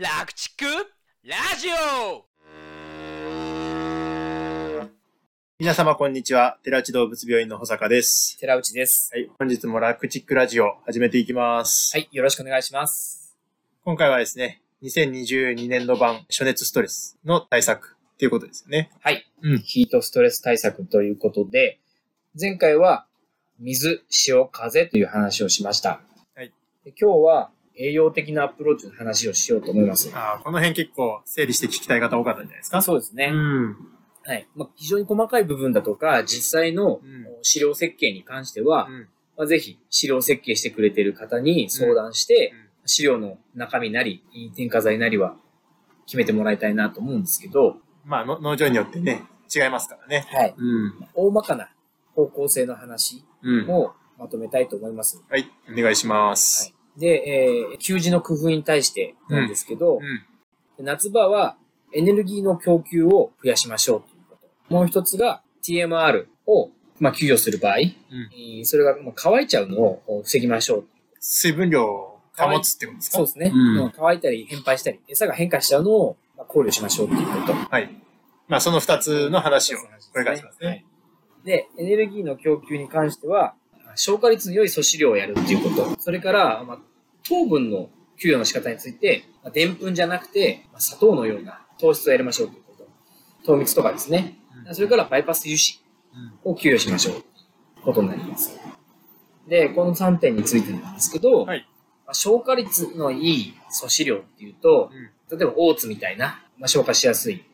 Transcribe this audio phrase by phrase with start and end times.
[0.00, 0.64] 楽畜
[1.24, 2.24] ラジオ
[5.58, 6.60] 皆様こんにちは。
[6.62, 8.38] 寺内動物病院の保坂です。
[8.38, 9.10] 寺内です。
[9.12, 9.28] はい。
[9.40, 11.96] 本日もラクチックラジオ始めていきます。
[11.96, 13.36] はい、よろしくお願いします。
[13.84, 18.92] 今回はですね、2022年度版暑熱ストレスの対策っていうことですよね。
[19.00, 21.80] はい、うんヒートストレス対策ということで、
[22.40, 23.06] 前回は
[23.58, 26.00] 水、潮、風という話をしました。
[26.36, 26.52] はい
[26.84, 30.10] で今日は栄養的なアプローチの話をしようと思います。
[30.14, 32.82] あーこの辺結構整理して聞きたい方多かったんじゃないですか？
[32.82, 33.30] そうですね。
[33.32, 33.76] うん。
[34.24, 34.46] はい。
[34.54, 39.08] まあ、非常に細かい部分だとか、実際のうん資料設計に関しては、うん。
[39.36, 42.52] まあ、ぜひ資料設計してくれている方に相談して、
[42.84, 44.24] 資料の中身なり、
[44.56, 45.36] 添加剤なりは
[46.06, 49.22] 決めてもらいたいなと思うんですけど、まあ、の農場によってね、
[49.54, 50.26] 違いますからね。
[50.32, 50.54] はい。
[50.58, 51.06] うん。
[51.14, 51.70] 大まかな
[52.14, 53.70] 方向性の話うん。
[53.70, 55.22] をまとめたいと思います。
[55.30, 55.48] はい。
[55.72, 56.64] お願いします。
[56.64, 59.98] はい、で、えー、給仕の工夫に対してなんですけど、
[60.78, 60.84] うん。
[60.84, 61.56] 夏場は
[61.94, 64.36] エネルギーの供給を増やしましょうというこ
[64.68, 64.74] と。
[64.74, 67.82] もう一つが TMR を、まあ、給与する場合、うん。
[67.82, 70.84] えーそれがまあ乾いちゃうのを防ぎましょう。
[71.20, 73.16] 水分量を保つってことですか？
[73.18, 73.52] そうですね。
[73.54, 77.52] うんうん乾いたり変配したり、餌が変化しちゃうのをまあ考慮しましょうということ。
[77.52, 77.90] はい。
[78.48, 79.84] まあ、その二つの話を、こ
[80.18, 80.66] れからしますね。
[80.68, 80.84] はい
[81.44, 83.54] で、エネルギーの供給に関しては、
[83.94, 85.98] 消化率の良い素子量をやるっていうこと。
[86.00, 86.78] それから、まあ、
[87.28, 92.88] 糖分の給与の仕方について、まあ、でんぷんじゃなくて、まあ、砂糖のような糖質をやりましょうということ。
[93.44, 94.38] 糖蜜とかですね。
[94.42, 95.80] うんそれからバイパス油脂
[96.44, 97.24] を給与しましょうという
[97.84, 98.58] ことになります。
[99.48, 101.66] で、この3点についてなんですけど、はい
[102.04, 105.38] まあ、消化率のいい素子量っていうと、うん。
[105.38, 107.44] 例えばオーツみたいな、まあ、消化しやすい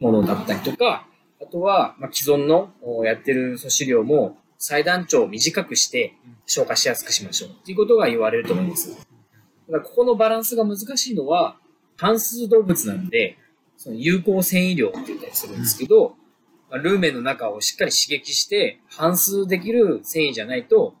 [0.00, 1.06] ものだったりとか、
[1.40, 6.14] あとは、まあ、既存のおやってる素子量も最団長を短くして
[6.46, 9.06] 消化しやすくしましょうっていうことが言われると思います。
[9.70, 11.56] だからここのバランスが難しいのは、
[11.96, 13.36] 半数動物なんで、
[13.76, 16.14] その有効繊維量って言ったりするんですけど、
[16.70, 20.94] まあルーメンの中をしっかり刺激して、反数できる繊維じゃないと、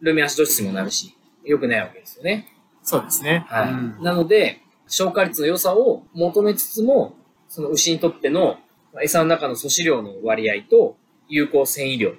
[0.00, 2.48] ルーメンアシド質にもなるし、良くないわけですよね。
[2.82, 3.44] そうですね。
[3.48, 3.72] はい。
[3.72, 7.14] うんなので、消化率の良さを求めつつも、
[7.48, 8.58] その牛にとっての
[8.92, 10.96] まあ餌の中の素子量の割合と
[11.28, 12.12] 有効繊維量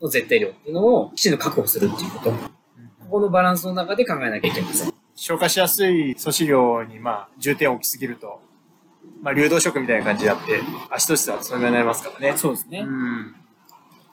[0.00, 2.30] の絶対量っていうのをきちんと確保するっていうこと。
[2.30, 2.38] こ
[3.10, 4.93] このバランスの中で考えなきゃいけません。
[5.16, 8.40] 消化しやすい素子量に、まあ、重点を置きすぎると、
[9.22, 10.60] まあ、流動食みたいな感じになって、
[10.90, 12.36] 足としてはそれぐらいになりますからね。
[12.36, 12.82] そうですね。
[12.82, 13.34] ん。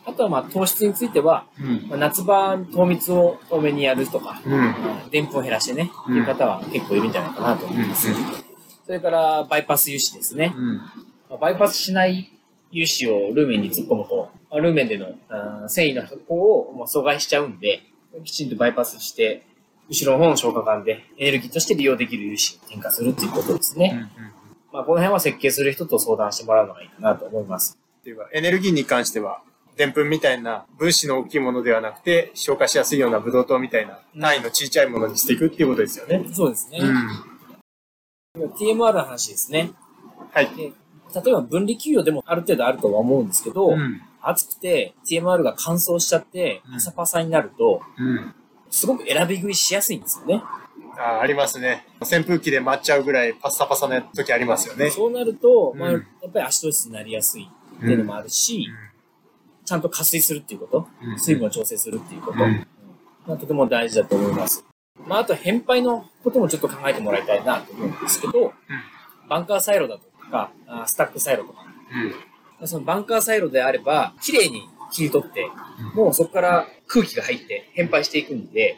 [0.06, 1.88] あとはまあ糖質については、うん。
[1.90, 4.74] まあ、夏場糖蜜を多めにやるとか、うん。
[5.12, 8.08] ぷんを減らしてね、うんいう方は結構いるんじゃないかなと思います。
[8.86, 10.54] それからバイパス油脂ですね。
[10.56, 10.78] うん。
[10.78, 10.84] ま
[11.32, 12.32] あバイパスしない
[12.72, 15.08] 油脂をルーメンに突っ込むと、まあルーメンでの
[15.68, 17.82] 繊維の発酵をまあ阻害しちゃうんで、
[18.24, 19.46] きちんとバイパスして、
[19.92, 24.10] 後ろの方の消化管でエネルギーとして利用できる油脂を添加するっていうことですね。
[24.72, 27.78] まあ、この辺は設計する人と相談してもらうのがいいかなと思います。
[28.00, 29.42] っていうか、エネルギーに関しては、
[29.76, 36.26] でんぷんみたいな分子の大きいものではなくて、消化しやすいようなブドウ糖みたいな単位の小さいものにしていくっていうことですよね。
[36.34, 36.80] そうですね
[38.36, 38.50] うん。
[38.52, 39.72] TMR の話ですね。
[40.32, 40.48] はい。
[40.56, 40.72] で
[41.14, 44.02] 例えば分離給与でもある程度あるとは思うんですけど、うん。
[44.22, 48.34] 暑くて TMR が乾燥しちゃってうんパサパサになると、うん。
[48.72, 50.44] すごく選び食いしやすいんですよね。
[50.98, 51.86] ああ、ありますね。
[52.02, 54.90] 扇風機で舞っちゃうぐらいパッサパサな時ありますよね。
[54.90, 58.68] そうなると、まあ、うんやっぱり足と質になりやすいっていうのもあるし、
[59.66, 62.68] ちゃんと加水するっていうこと、うん水分を調整するっていうこと、うんうん
[63.28, 64.66] まあ、とても大事だと思います。
[65.06, 68.54] まあ、あと、変配のこともちょっと考えてもらいたいなと思うんですけど、
[69.28, 71.66] バンカーサイロだとか、あスタックサイロとか、
[72.66, 75.48] そのバンカーサイロであれば、綺麗に切り取って、
[75.96, 78.78] もうそこから空気が入って変配していくんで、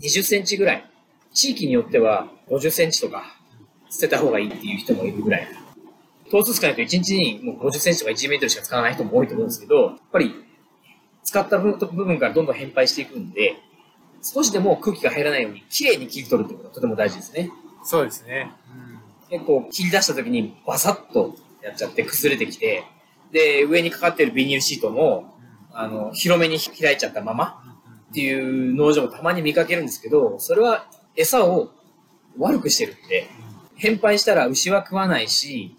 [0.00, 0.90] 20センチぐらい、
[1.34, 3.24] 地域によっては50センチとか
[3.90, 5.48] 捨てた方がいいっていう人もいるぐらい。
[6.30, 10.34] 頭数少ないと1日にもう50センチとか1メートルしか使わない人も多いと思うんですけど、やっぱり
[11.24, 13.56] 使った部部分からどんどん変配していくんで、
[14.22, 17.50] 少しでも空気が入らないように綺麗に切り取るってことがとても大事ですね。
[17.84, 18.50] そうですね。
[19.28, 22.84] 結構切り出した時にバサッとやっちゃって崩れてきて、
[23.32, 25.31] で、上にかかってるビニールシートも、
[25.74, 27.62] あの、広めに開いちゃったまま
[28.10, 30.86] っていう農場もたまに見かけるんですけど、それは
[31.16, 31.70] 餌を
[32.38, 33.28] 悪くしてるんで、
[33.76, 35.76] 変配したら牛は食わないし、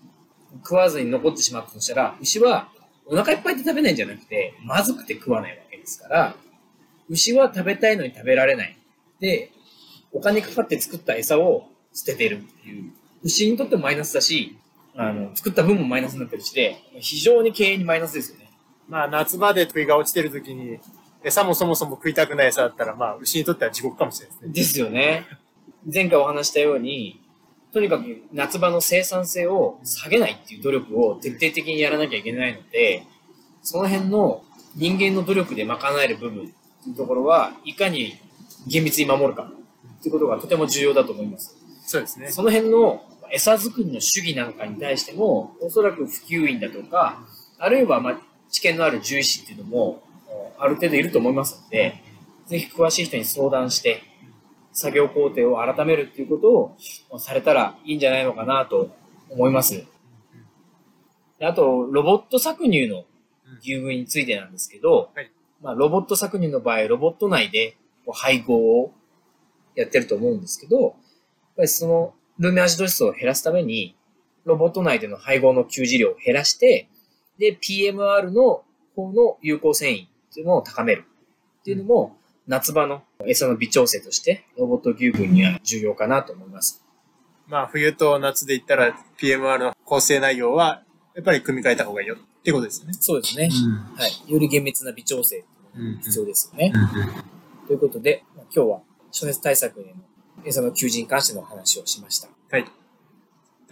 [0.64, 2.70] 食わずに残ってしまったとしたら、牛は
[3.06, 6.36] お腹いっぱいで食べないんじゃなくて、まずくて食わないわけですから、
[7.10, 8.78] 牛は食べたいのに食べられない。
[9.20, 9.52] で、
[10.12, 12.92] お金かかって作った餌を捨ててるっていう。
[13.24, 14.58] 牛にとってもマイナスだし、
[14.96, 18.43] あの、作った分もマイナスになってるしで、非常に経営にマイナスですよね。
[18.88, 20.80] まあ、夏場で食いが落ちてる時に、
[21.24, 24.54] 餌もそもそも食いたくない餌だったら、まあ、牛にとっては地獄かもしれないですね。
[24.54, 25.26] ですよね。
[25.92, 27.22] 前回お話したように、
[27.72, 33.04] とにかく夏場の生産性を下げないっていう努力を徹底的にやらなきゃいけないので、
[33.64, 34.44] その辺の
[34.76, 36.48] 人間の努力で賄える部分っ
[36.84, 38.18] ていうところは、いかに
[38.68, 41.58] 厳密に守るかっていうことがとても重要だと思います。
[41.86, 42.30] そうですね。
[42.30, 43.02] その辺の
[43.32, 47.26] 餌作りの主義なんかに対しても、おそらく普及員だとか、
[47.58, 48.22] あるいはまあ
[48.54, 50.04] 知見のある獣医師っていうのも、
[50.60, 52.02] ある程度いると思いますので、
[52.46, 54.04] ぜひ詳しい人に相談して、
[54.72, 58.92] 作業工程を改めるっていうことをされたらいいんじゃないのかなと
[59.30, 59.84] 思います。
[61.40, 63.06] であと、ロボット搾乳の
[63.62, 67.76] 牛群についてなんですけど、はいまあ、ロボット搾乳の場合、ロボット内で
[68.12, 68.94] 配合を
[69.76, 70.94] やってると思うんですけど、やっ
[71.58, 73.96] ぱりそのルーメンアジド質を減らすために、
[74.46, 76.90] ロボット内での配合の給餌量を減らして、
[77.38, 78.64] で、PMR の
[78.96, 81.06] 方の有効繊維っていうのを高める
[81.62, 86.84] っていうのも、夏場の餌の微調整として、ロボット牛群には重要かなと思います。
[87.48, 90.84] まあ、冬と夏で言ったら PMR の構成内容は、
[91.16, 92.94] やっぱり組み替えた方がいいよっていうことですよね。
[92.94, 93.50] そうですね。
[93.96, 94.32] はい。
[94.32, 96.74] より厳密な微調整っていうのが必要ですよね。
[97.68, 98.82] ということで、まあ今日は
[99.12, 99.92] 暑熱対策への
[100.44, 102.30] 餌の求人に関してのお話をしました。
[102.50, 102.66] はい。